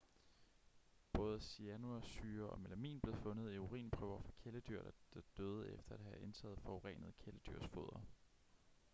[1.13, 6.19] både cyanursyre og melamin blev fundet i urinprøver fra kæledyr der døde efter at have
[6.19, 8.05] indtaget forurenet kæledyrsfoder